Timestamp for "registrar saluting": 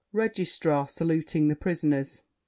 0.13-1.47